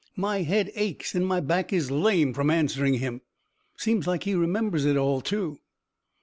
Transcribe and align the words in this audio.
My 0.17 0.41
head 0.41 0.71
aches 0.73 1.13
and 1.13 1.27
my 1.27 1.41
back 1.41 1.71
is 1.71 1.91
lame 1.91 2.33
from 2.33 2.49
answering 2.49 2.95
him. 2.95 3.21
Seems 3.77 4.07
like 4.07 4.23
he 4.23 4.33
remembers 4.33 4.83
it 4.83 4.97
all, 4.97 5.21
too." 5.21 5.59